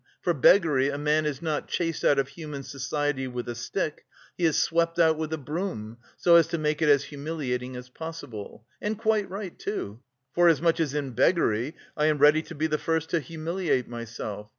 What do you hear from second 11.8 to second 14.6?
I am ready to be the first to humiliate myself.